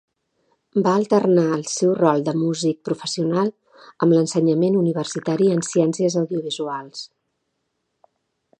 Va 0.85 0.91
alternar 0.99 1.43
el 1.57 1.65
seu 1.71 1.91
rol 1.99 2.23
de 2.29 2.33
músic 2.39 2.79
professional 2.89 3.51
amb 4.07 4.15
l'ensenyament 4.17 4.79
universitari 4.81 5.51
en 5.57 5.61
ciències 5.69 6.17
audiovisuals. 6.23 7.05